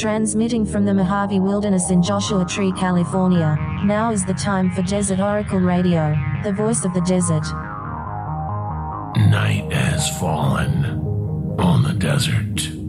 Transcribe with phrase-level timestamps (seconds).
[0.00, 3.54] Transmitting from the Mojave Wilderness in Joshua Tree, California,
[3.84, 7.44] now is the time for Desert Oracle Radio, the voice of the desert.
[9.28, 10.86] Night has fallen
[11.58, 12.79] on the desert.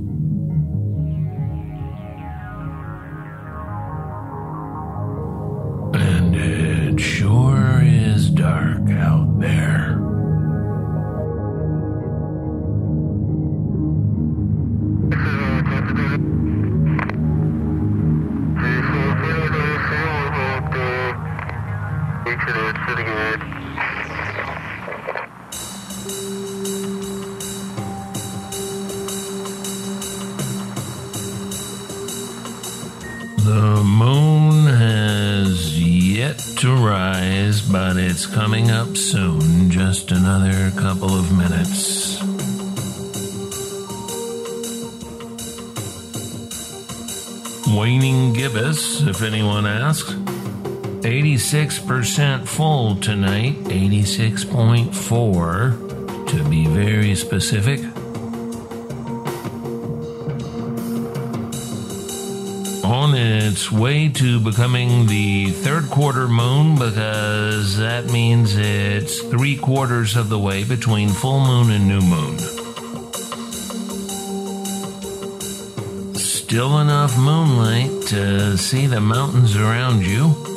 [33.43, 39.71] The moon has yet to rise, but it's coming up soon.
[39.71, 42.21] Just another couple of minutes.
[47.75, 50.13] Waning gibbous, if anyone asks.
[50.13, 57.81] 86% full tonight, 86.4 to be very specific.
[63.11, 70.15] On its way to becoming the third quarter moon because that means it's three quarters
[70.15, 72.37] of the way between full moon and new moon.
[76.15, 80.50] Still enough moonlight to see the mountains around you.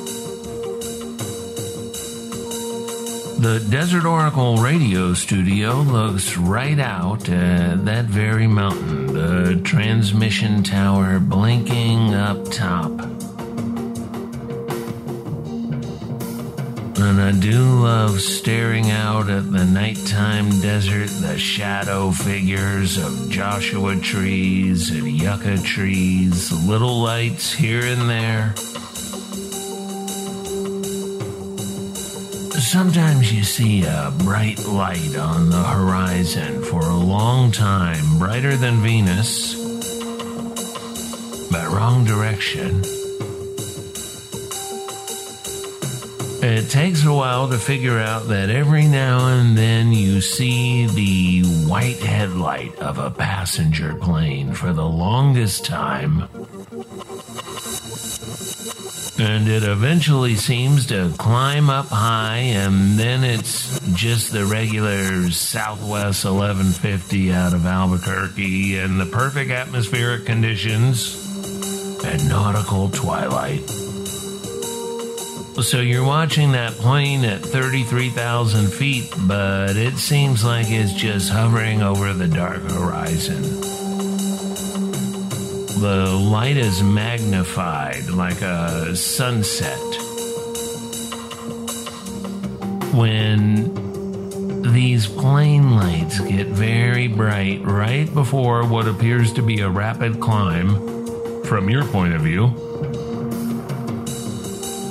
[3.45, 11.20] The Desert Oracle radio studio looks right out at that very mountain, the transmission tower
[11.20, 12.91] blinking up top.
[16.98, 23.97] And I do love staring out at the nighttime desert, the shadow figures of Joshua
[23.97, 28.55] trees and yucca trees, little lights here and there.
[32.64, 38.83] Sometimes you see a bright light on the horizon for a long time, brighter than
[38.83, 39.55] Venus,
[41.53, 42.83] but wrong direction.
[46.42, 51.42] It takes a while to figure out that every now and then you see the
[51.69, 56.29] white headlight of a passenger plane for the longest time.
[59.19, 66.25] And it eventually seems to climb up high, and then it's just the regular Southwest
[66.25, 71.14] 1150 out of Albuquerque and the perfect atmospheric conditions
[72.05, 73.69] and nautical twilight.
[75.63, 81.80] So you're watching that plane at 33,000 feet, but it seems like it's just hovering
[81.80, 83.73] over the dark horizon.
[85.77, 89.79] The light is magnified like a sunset.
[92.95, 100.20] When these plane lights get very bright right before what appears to be a rapid
[100.20, 102.46] climb, from your point of view,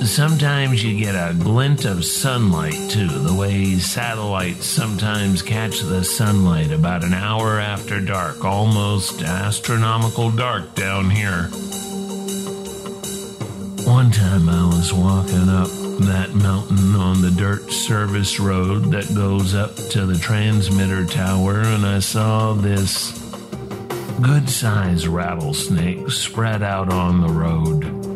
[0.08, 6.72] sometimes you get a glint of sunlight too, the way satellites sometimes catch the sunlight
[6.72, 11.44] about an hour after dark, almost astronomical dark down here.
[13.86, 15.70] One time I was walking up
[16.08, 21.86] that mountain on the dirt service road that goes up to the transmitter tower, and
[21.86, 23.12] I saw this
[24.22, 28.13] good sized rattlesnake spread out on the road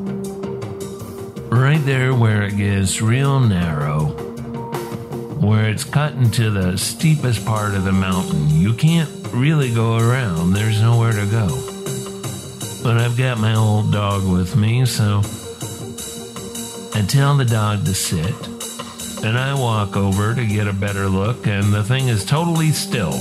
[1.50, 4.06] right there where it gets real narrow,
[5.40, 8.50] where it's cut into the steepest part of the mountain.
[8.50, 11.48] You can't really go around, there's nowhere to go.
[12.84, 15.22] But I've got my old dog with me, so
[16.94, 18.36] I tell the dog to sit,
[19.24, 23.14] and I walk over to get a better look, and the thing is totally still.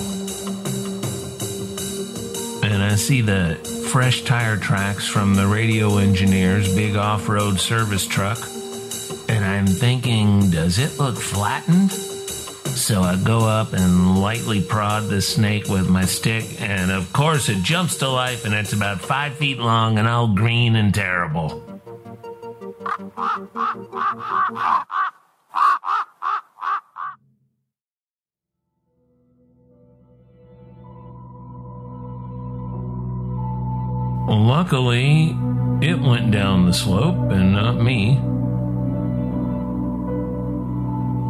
[2.63, 8.07] And I see the fresh tire tracks from the radio engineer's big off road service
[8.07, 8.39] truck.
[9.29, 11.93] And I'm thinking, does it look flattened?
[11.93, 17.49] So I go up and lightly prod the snake with my stick, and of course
[17.49, 21.63] it jumps to life and it's about five feet long and all green and terrible.
[34.29, 35.37] Luckily,
[35.81, 38.21] it went down the slope and not me.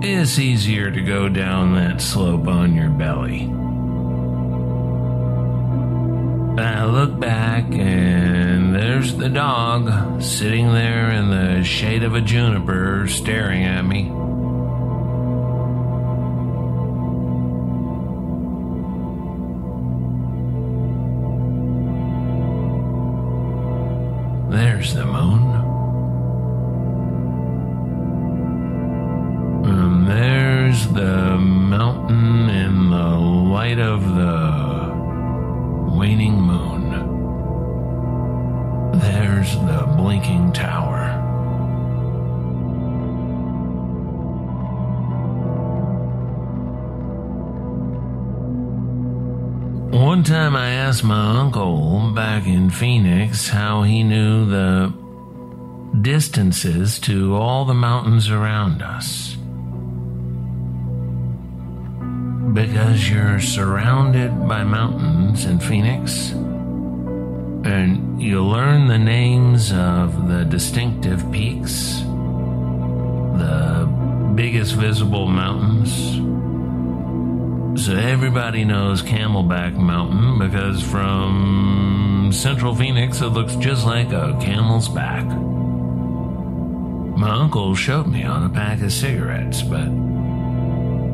[0.02, 3.52] It's easier to go down that slope on your belly.
[6.58, 13.06] I look back and there's the dog sitting there in the shade of a juniper
[13.08, 14.10] staring at me.
[24.94, 25.45] The moon.
[50.86, 54.92] Asked my uncle back in Phoenix how he knew the
[56.00, 59.34] distances to all the mountains around us.
[62.54, 71.32] Because you're surrounded by mountains in Phoenix, and you learn the names of the distinctive
[71.32, 71.98] peaks,
[73.42, 76.20] the biggest visible mountains.
[77.76, 84.88] So everybody knows Camelback Mountain because from central Phoenix it looks just like a camel's
[84.88, 85.26] back.
[87.16, 89.88] My uncle showed me on a pack of cigarettes, but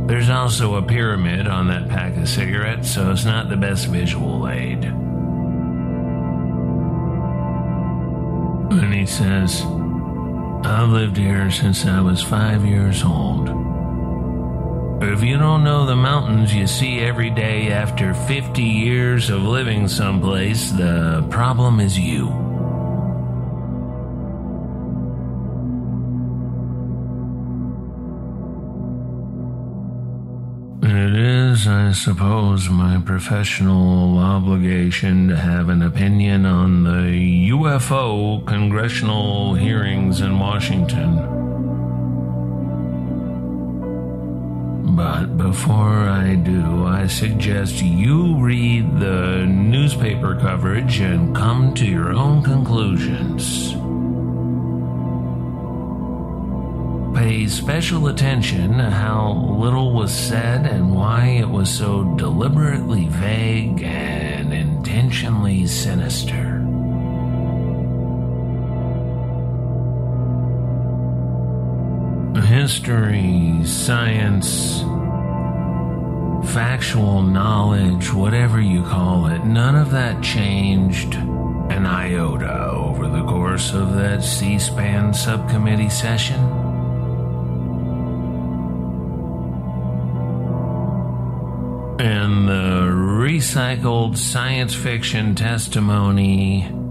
[0.06, 4.48] there's also a pyramid on that pack of cigarettes, so it's not the best visual
[4.48, 4.84] aid.
[8.72, 9.62] And he says,
[10.64, 13.61] I've lived here since I was five years old.
[15.04, 19.88] If you don't know the mountains you see every day after 50 years of living
[19.88, 22.28] someplace, the problem is you.
[30.84, 39.54] It is, I suppose, my professional obligation to have an opinion on the UFO congressional
[39.54, 41.41] hearings in Washington.
[44.94, 52.12] But before I do, I suggest you read the newspaper coverage and come to your
[52.12, 53.72] own conclusions.
[57.16, 63.82] Pay special attention to how little was said and why it was so deliberately vague
[63.82, 66.51] and intentionally sinister.
[72.62, 74.82] History, science,
[76.54, 83.72] factual knowledge, whatever you call it, none of that changed an iota over the course
[83.72, 86.38] of that C SPAN subcommittee session.
[91.98, 92.86] And the
[93.26, 96.81] recycled science fiction testimony.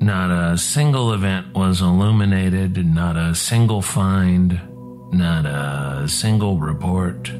[0.00, 4.58] Not a single event was illuminated, not a single find,
[5.12, 7.30] not a single report.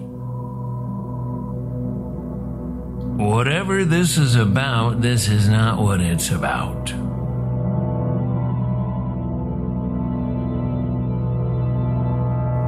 [3.18, 6.92] Whatever this is about, this is not what it's about.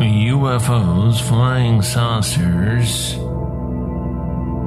[0.00, 3.14] UFOs, flying saucers,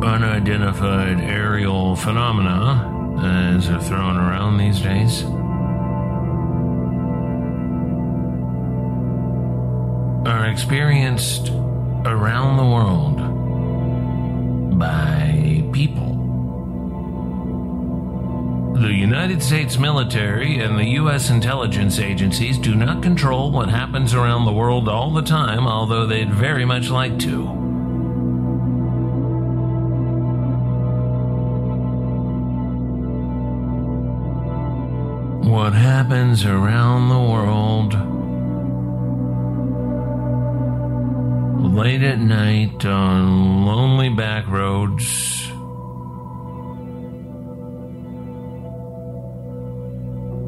[0.06, 5.24] unidentified aerial phenomena, as are thrown around these days.
[10.28, 11.50] Are experienced
[12.06, 13.18] around the world
[14.78, 16.14] by people.
[18.76, 21.30] The United States military and the U.S.
[21.30, 26.34] intelligence agencies do not control what happens around the world all the time, although they'd
[26.34, 27.65] very much like to.
[35.96, 37.94] Happens around the world.
[41.74, 45.50] Late at night on lonely back roads.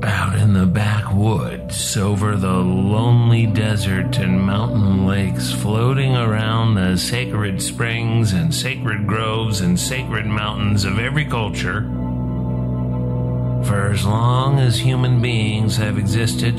[0.03, 7.61] Out in the backwoods over the lonely desert and mountain lakes floating around the sacred
[7.61, 11.96] springs and sacred groves and sacred mountains of every culture
[13.67, 16.57] for as long as human beings have existed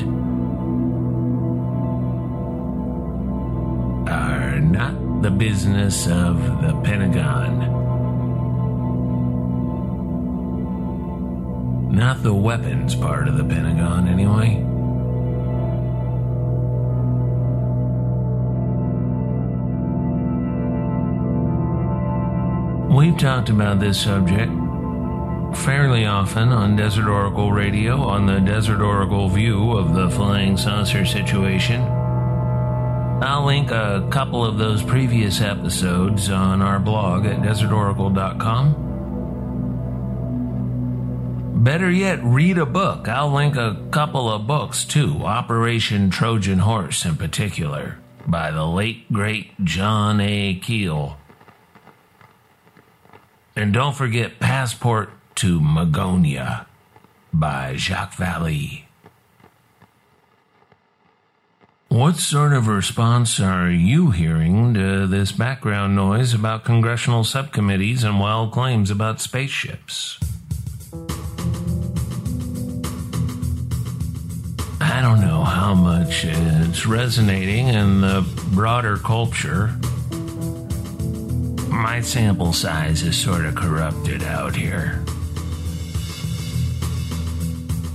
[4.07, 7.77] are not the business of the Pentagon.
[11.91, 14.63] Not the weapons part of the Pentagon, anyway.
[22.95, 24.51] We've talked about this subject
[25.55, 31.05] fairly often on Desert Oracle Radio on the Desert Oracle view of the flying saucer
[31.05, 31.81] situation.
[33.21, 38.87] I'll link a couple of those previous episodes on our blog at desertoracle.com.
[41.63, 43.09] Better yet, read a book.
[43.09, 49.11] I'll link a couple of books too, Operation Trojan Horse in particular, by the late
[49.11, 50.55] great John A.
[50.55, 51.17] Keel.
[53.57, 56.65] And don't forget Passport to Magonia
[57.31, 58.83] by Jacques Vallée.
[61.87, 68.19] What sort of response are you hearing to this background noise about congressional subcommittees and
[68.19, 70.19] wild claims about spaceships?
[74.81, 79.67] I don't know how much it's resonating in the broader culture.
[81.69, 85.01] My sample size is sort of corrupted out here.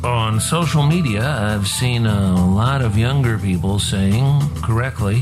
[0.04, 5.20] On social media, I've seen a lot of younger people saying, correctly,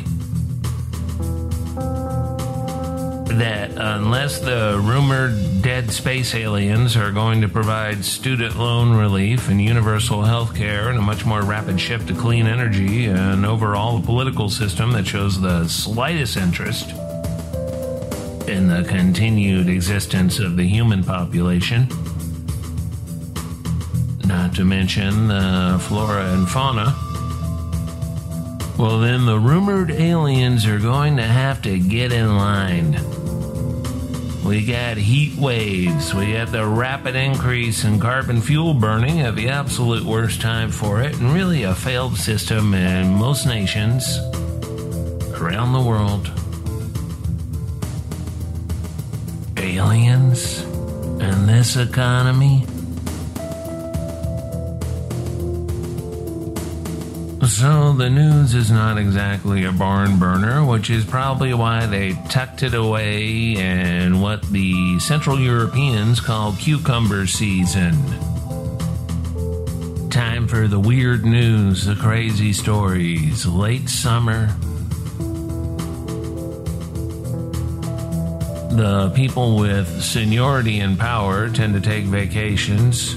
[3.38, 9.62] that unless the rumored dead space aliens are going to provide student loan relief and
[9.62, 14.02] universal health care and a much more rapid shift to clean energy and overall a
[14.02, 16.90] political system that shows the slightest interest
[18.48, 21.86] in the continued existence of the human population,
[24.32, 26.96] not to mention the flora and fauna.
[28.78, 32.92] Well, then the rumored aliens are going to have to get in line.
[34.42, 36.14] We got heat waves.
[36.14, 41.02] We got the rapid increase in carbon fuel burning at the absolute worst time for
[41.02, 44.18] it, and really a failed system in most nations
[45.40, 46.30] around the world.
[49.58, 50.62] Aliens
[51.20, 52.66] And this economy?
[57.48, 62.62] So the news is not exactly a barn burner, which is probably why they tucked
[62.62, 67.96] it away in what the Central Europeans call cucumber season.
[70.08, 74.46] Time for the weird news, the crazy stories, late summer.
[78.70, 83.16] The people with seniority and power tend to take vacations.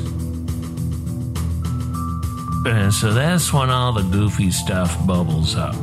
[2.65, 5.75] And so that's when all the goofy stuff bubbles up.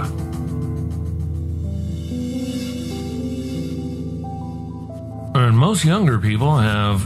[5.35, 7.01] And most younger people have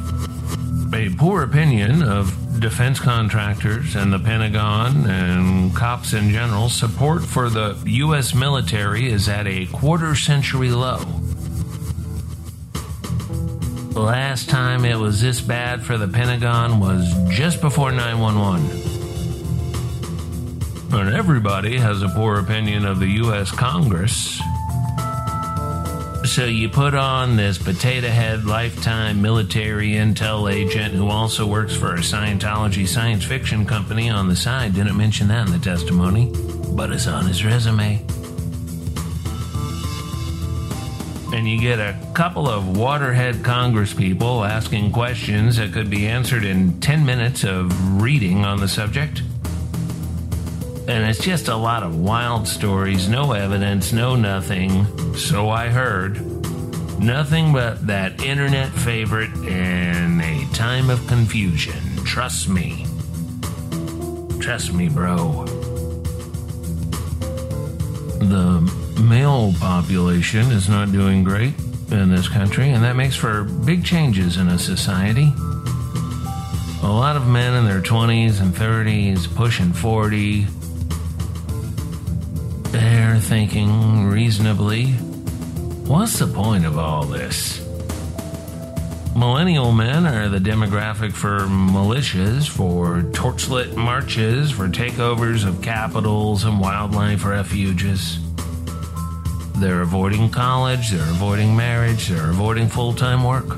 [0.94, 6.70] a poor opinion of defense contractors and the Pentagon and cops in general.
[6.70, 8.34] Support for the U.S.
[8.34, 10.98] military is at a quarter century low.
[13.90, 18.95] The last time it was this bad for the Pentagon was just before 911.
[20.92, 23.50] And everybody has a poor opinion of the U.S.
[23.50, 24.40] Congress.
[26.24, 31.94] So you put on this potato head lifetime military intel agent who also works for
[31.94, 34.74] a Scientology science fiction company on the side.
[34.74, 36.32] Didn't mention that in the testimony,
[36.70, 38.04] but it's on his resume.
[41.32, 46.44] And you get a couple of waterhead Congress people asking questions that could be answered
[46.44, 49.22] in 10 minutes of reading on the subject.
[50.88, 54.86] And it's just a lot of wild stories, no evidence, no nothing.
[55.16, 56.20] So I heard.
[57.00, 61.82] Nothing but that internet favorite in a time of confusion.
[62.04, 62.86] Trust me.
[64.40, 65.44] Trust me, bro.
[68.20, 68.60] The
[69.02, 71.54] male population is not doing great
[71.90, 75.32] in this country, and that makes for big changes in a society.
[76.82, 80.46] A lot of men in their 20s and 30s, pushing 40,
[82.76, 84.88] they're thinking reasonably,
[85.88, 87.64] what's the point of all this?
[89.16, 96.60] Millennial men are the demographic for militias, for torchlit marches, for takeovers of capitals and
[96.60, 98.18] wildlife refuges.
[99.54, 103.48] They're avoiding college, they're avoiding marriage, they're avoiding full time work.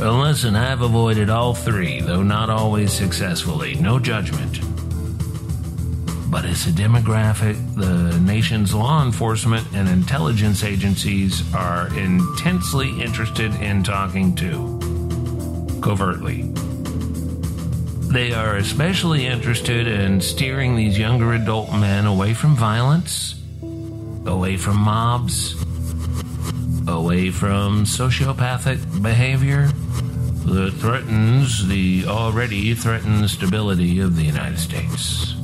[0.00, 3.74] And listen, I've avoided all three, though not always successfully.
[3.74, 4.60] No judgment
[6.32, 13.82] but it's a demographic the nation's law enforcement and intelligence agencies are intensely interested in
[13.82, 14.48] talking to,
[15.82, 16.50] covertly.
[18.10, 23.34] They are especially interested in steering these younger adult men away from violence,
[24.24, 25.52] away from mobs,
[26.88, 29.66] away from sociopathic behavior,
[30.46, 35.41] that threatens the already threatened stability of the United States.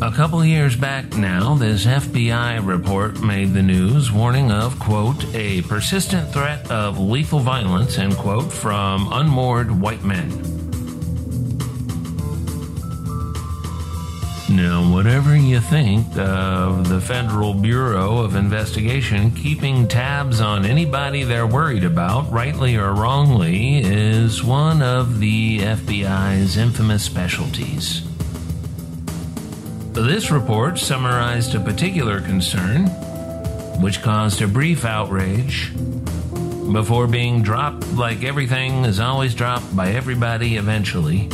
[0.00, 5.62] A couple years back now, this FBI report made the news warning of, quote, a
[5.62, 10.30] persistent threat of lethal violence, end quote, from unmoored white men.
[14.48, 21.44] Now, whatever you think of the Federal Bureau of Investigation, keeping tabs on anybody they're
[21.44, 28.07] worried about, rightly or wrongly, is one of the FBI's infamous specialties.
[29.98, 32.86] This report summarized a particular concern,
[33.80, 35.72] which caused a brief outrage
[36.72, 41.28] before being dropped like everything is always dropped by everybody eventually.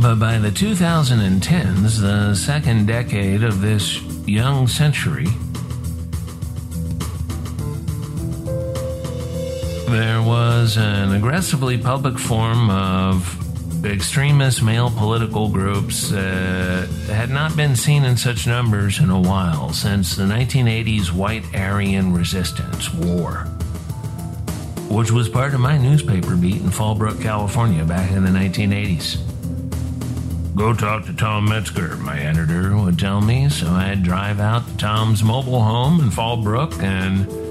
[0.00, 5.28] But by the 2010s, the second decade of this young century,
[9.94, 17.76] there was an aggressively public form of extremist male political groups uh, had not been
[17.76, 23.44] seen in such numbers in a while since the 1980s White Aryan Resistance War,
[24.88, 29.18] which was part of my newspaper beat in Fallbrook, California back in the 1980s.
[30.56, 34.76] Go talk to Tom Metzger, my editor would tell me, so I'd drive out to
[34.76, 37.43] Tom's mobile home in Fallbrook and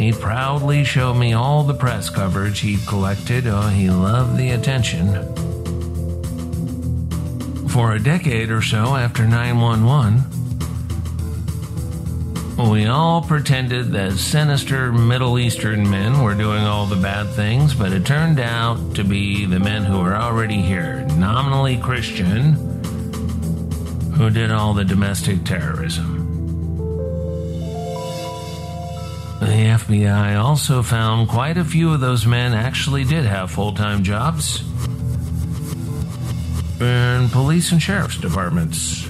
[0.00, 3.46] He'd proudly show me all the press coverage he'd collected.
[3.46, 5.12] Oh, he loved the attention.
[7.68, 10.24] For a decade or so after 911,
[12.70, 17.92] we all pretended that sinister Middle Eastern men were doing all the bad things, but
[17.92, 22.54] it turned out to be the men who were already here, nominally Christian,
[24.14, 26.19] who did all the domestic terrorism.
[29.50, 34.04] The FBI also found quite a few of those men actually did have full time
[34.04, 34.60] jobs
[36.80, 39.08] in police and sheriff's departments.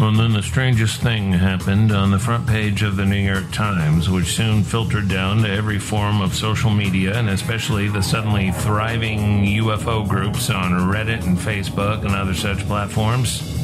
[0.00, 4.10] And then the strangest thing happened on the front page of the New York Times,
[4.10, 9.44] which soon filtered down to every form of social media and especially the suddenly thriving
[9.44, 13.63] UFO groups on Reddit and Facebook and other such platforms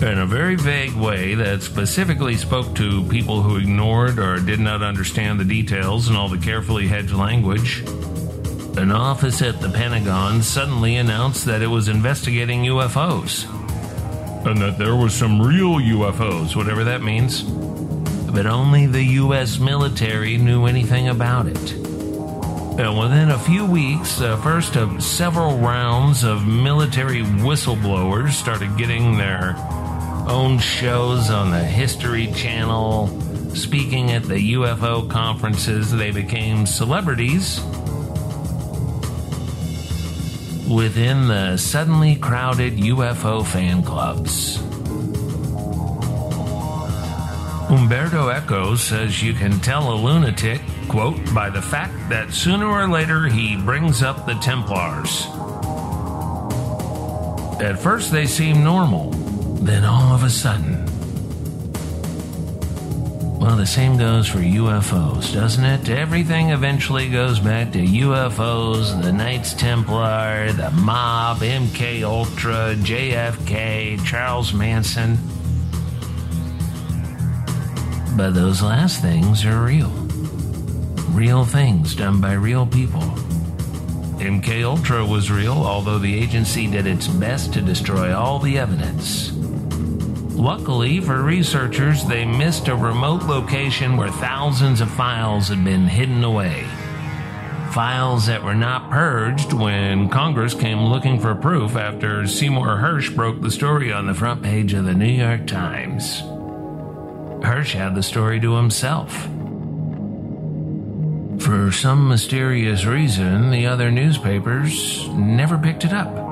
[0.00, 4.82] in a very vague way that specifically spoke to people who ignored or did not
[4.82, 7.80] understand the details and all the carefully hedged language.
[8.76, 13.48] An office at the Pentagon suddenly announced that it was investigating UFOs.
[14.44, 17.42] And that there was some real UFOs, whatever that means.
[17.42, 19.58] But only the U.S.
[19.58, 21.72] military knew anything about it.
[22.76, 29.16] And within a few weeks, the first of several rounds of military whistleblowers started getting
[29.16, 29.54] their
[30.26, 33.08] own shows on the History Channel,
[33.54, 35.92] speaking at the UFO conferences.
[35.92, 37.60] They became celebrities
[40.68, 44.58] within the suddenly crowded UFO fan clubs.
[47.70, 52.88] Umberto Eco says you can tell a lunatic, quote, by the fact that sooner or
[52.88, 55.26] later he brings up the Templars.
[57.60, 59.10] At first they seem normal,
[59.66, 60.84] then all of a sudden,
[63.44, 65.90] well, the same goes for UFOs, doesn't it?
[65.90, 74.54] Everything eventually goes back to UFOs, the Knights Templar, the mob, MK Ultra, JFK, Charles
[74.54, 75.18] Manson.
[78.16, 79.90] But those last things are real.
[81.10, 83.02] Real things done by real people.
[84.22, 89.33] MK Ultra was real, although the agency did its best to destroy all the evidence.
[90.34, 96.24] Luckily for researchers, they missed a remote location where thousands of files had been hidden
[96.24, 96.64] away.
[97.72, 103.40] Files that were not purged when Congress came looking for proof after Seymour Hersh broke
[103.40, 106.20] the story on the front page of the New York Times.
[107.42, 109.12] Hersh had the story to himself.
[111.40, 116.23] For some mysterious reason, the other newspapers never picked it up.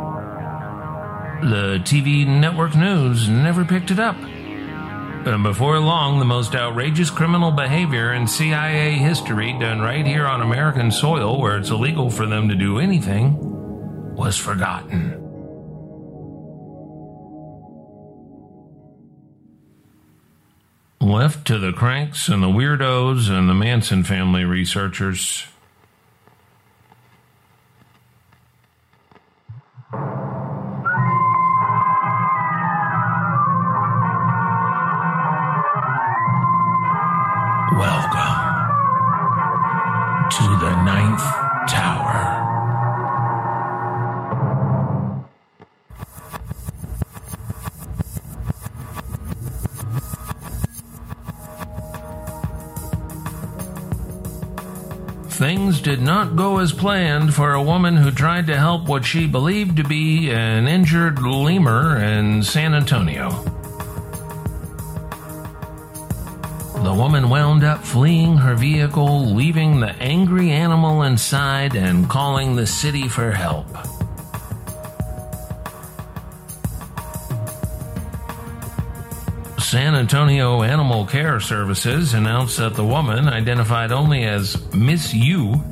[1.43, 4.17] The TV network news never picked it up.
[4.17, 10.41] And before long, the most outrageous criminal behavior in CIA history done right here on
[10.41, 13.37] American soil, where it's illegal for them to do anything,
[14.15, 15.19] was forgotten.
[21.01, 25.45] Left to the cranks and the weirdos and the Manson family researchers,
[37.79, 38.69] Welcome
[40.31, 41.23] to the Ninth
[41.71, 42.39] Tower.
[55.31, 59.27] Things did not go as planned for a woman who tried to help what she
[59.27, 63.52] believed to be an injured lemur in San Antonio.
[67.83, 73.67] Fleeing her vehicle, leaving the angry animal inside and calling the city for help.
[79.59, 85.63] San Antonio Animal Care Services announced that the woman, identified only as Miss U,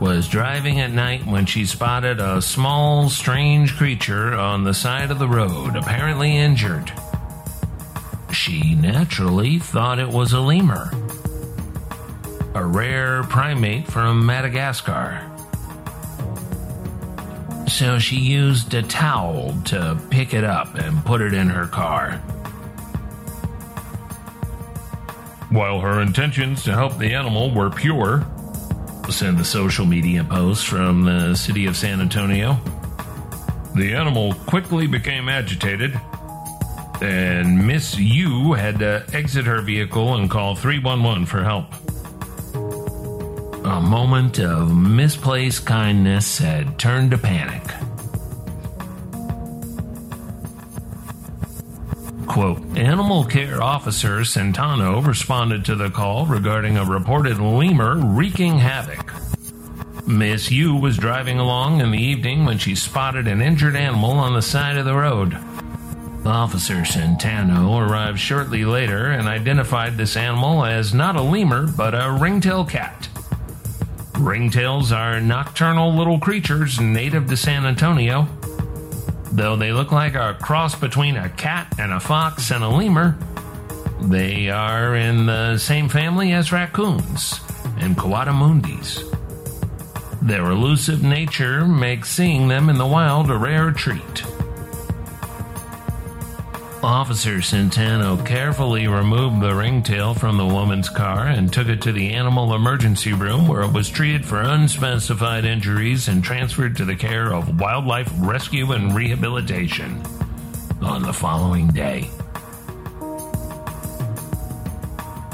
[0.00, 5.18] was driving at night when she spotted a small, strange creature on the side of
[5.18, 6.92] the road, apparently injured.
[8.46, 10.92] She naturally thought it was a lemur,
[12.54, 15.20] a rare primate from Madagascar
[17.66, 22.12] so she used a towel to pick it up and put it in her car.
[25.50, 28.24] While her intentions to help the animal were pure,
[29.10, 32.60] said the social media post from the city of San Antonio,
[33.74, 36.00] the animal quickly became agitated,
[37.02, 41.72] and Miss U had to exit her vehicle and call 311 for help.
[43.64, 47.62] A moment of misplaced kindness had turned to panic.
[52.26, 59.12] Quote, Animal care officer Centano responded to the call regarding a reported lemur wreaking havoc.
[60.06, 64.34] Miss U was driving along in the evening when she spotted an injured animal on
[64.34, 65.36] the side of the road.
[66.26, 72.16] Officer Centano arrived shortly later and identified this animal as not a lemur but a
[72.20, 73.08] ringtail cat.
[74.12, 78.28] Ringtails are nocturnal little creatures native to San Antonio.
[79.32, 83.18] Though they look like a cross between a cat and a fox and a lemur,
[84.00, 87.40] they are in the same family as raccoons
[87.78, 89.02] and coatimundis.
[90.22, 94.24] Their elusive nature makes seeing them in the wild a rare treat.
[96.86, 102.14] Officer Centano carefully removed the ringtail from the woman's car and took it to the
[102.14, 107.34] animal emergency room where it was treated for unspecified injuries and transferred to the care
[107.34, 110.00] of Wildlife Rescue and Rehabilitation
[110.80, 112.08] on the following day.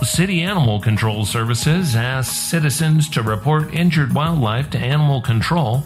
[0.03, 5.85] City Animal Control Services asked citizens to report injured wildlife to animal control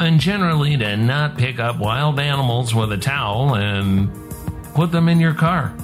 [0.00, 4.10] and generally to not pick up wild animals with a towel and
[4.74, 5.74] Put them in your car.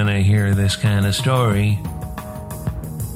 [0.00, 1.74] Gonna hear this kind of story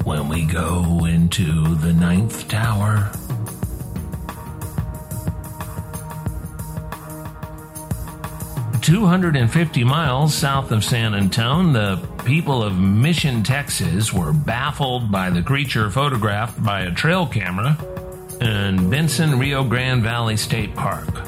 [0.05, 3.11] when we go into the ninth tower.
[8.83, 14.35] Two hundred and fifty miles south of San Antone, the people of Mission, Texas were
[14.35, 17.79] baffled by the creature photographed by a trail camera
[18.43, 21.24] in Bentsen Rio Grande Valley State Park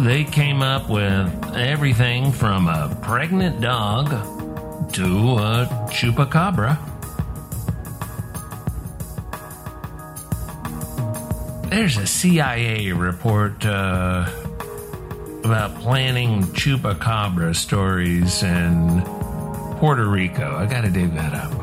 [0.00, 4.08] they came up with everything from a pregnant dog
[4.92, 6.78] to a chupacabra.
[11.68, 14.28] There's a CIA report uh,
[15.44, 19.02] about planning chupacabra stories in
[19.78, 20.56] Puerto Rico.
[20.56, 21.59] I gotta dig that up.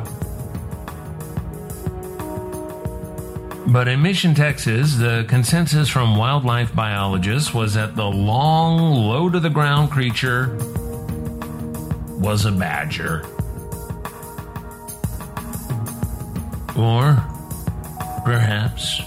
[3.69, 9.41] But in Mission, Texas, the consensus from wildlife biologists was that the long, low to
[9.41, 10.55] the ground creature
[12.17, 13.25] was a badger.
[16.77, 17.21] Or
[18.23, 19.01] perhaps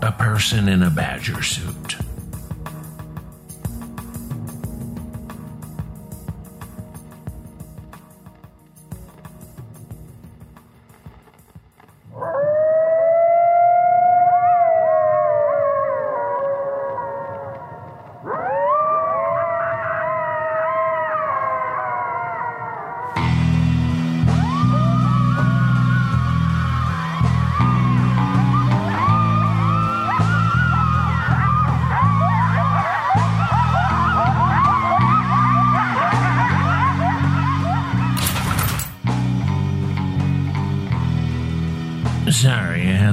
[0.00, 1.73] a person in a badger suit.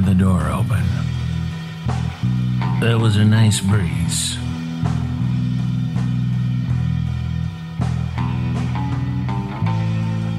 [0.02, 0.84] Had the door open.
[2.80, 4.36] There was a nice breeze.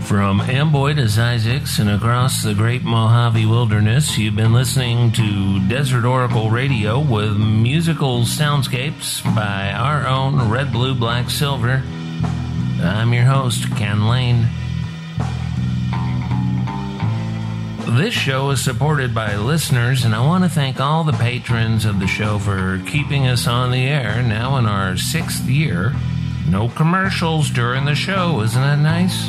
[0.09, 6.05] From Amboy to Zzyzx and across the great Mojave Wilderness, you've been listening to Desert
[6.05, 11.83] Oracle Radio with musical soundscapes by our own Red, Blue, Black, Silver.
[12.83, 14.49] I'm your host, Ken Layne.
[17.95, 22.01] This show is supported by listeners, and I want to thank all the patrons of
[22.01, 25.95] the show for keeping us on the air now in our sixth year.
[26.49, 29.29] No commercials during the show, isn't that nice?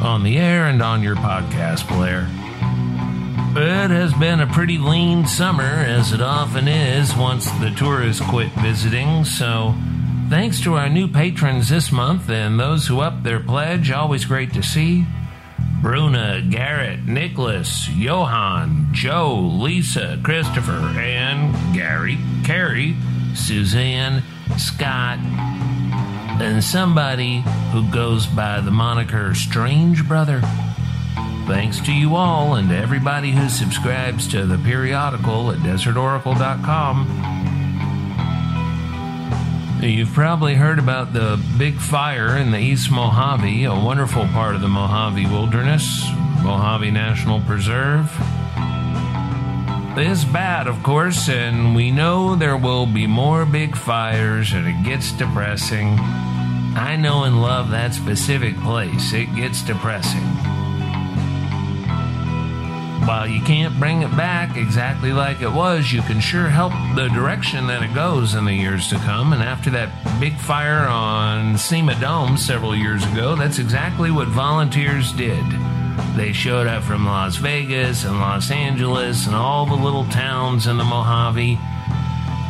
[0.00, 2.28] On the air and on your podcast player.
[3.60, 8.52] It has been a pretty lean summer, as it often is once the tourists quit
[8.52, 9.74] visiting, so
[10.30, 14.52] thanks to our new patrons this month and those who upped their pledge, always great
[14.52, 15.04] to see.
[15.84, 22.96] Bruna, Garrett, Nicholas, Johan, Joe, Lisa, Christopher, and Gary, Carrie,
[23.34, 24.22] Suzanne,
[24.56, 25.18] Scott,
[26.40, 30.40] and somebody who goes by the moniker Strange Brother.
[31.46, 37.43] Thanks to you all and to everybody who subscribes to the periodical at desertoracle.com.
[39.84, 44.62] You've probably heard about the big fire in the East Mojave, a wonderful part of
[44.62, 46.02] the Mojave Wilderness,
[46.42, 48.10] Mojave National Preserve.
[49.98, 54.82] It's bad, of course, and we know there will be more big fires, and it
[54.84, 55.98] gets depressing.
[55.98, 59.12] I know and love that specific place.
[59.12, 60.24] It gets depressing.
[63.06, 67.08] While you can't bring it back exactly like it was, you can sure help the
[67.08, 69.34] direction that it goes in the years to come.
[69.34, 75.12] And after that big fire on Cima Dome several years ago, that's exactly what volunteers
[75.12, 75.44] did.
[76.16, 80.78] They showed up from Las Vegas and Los Angeles and all the little towns in
[80.78, 81.58] the Mojave,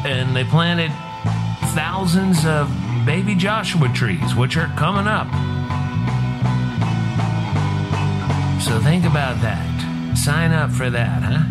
[0.05, 0.93] and they planted
[1.75, 2.71] thousands of
[3.05, 5.27] baby Joshua trees, which are coming up.
[8.63, 9.74] So think about that.
[10.15, 11.45] Sign up for that, huh?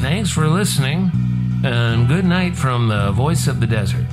[0.00, 1.10] Thanks for listening,
[1.64, 4.04] and good night from the voice of the desert.